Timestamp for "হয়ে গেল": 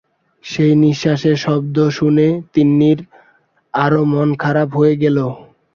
4.77-5.17